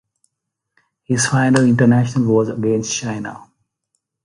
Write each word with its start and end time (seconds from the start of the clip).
His 1.03 1.27
final 1.27 1.63
international 1.63 2.33
was 2.35 2.49
against 2.49 2.91
China. 2.91 3.45